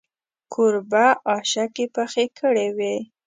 کوربه 0.53 1.05
اشکې 1.35 1.85
پخې 1.95 2.25
کړې 2.39 2.67
وې. 2.77 2.95